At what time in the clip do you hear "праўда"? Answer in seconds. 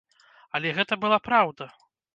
1.29-1.71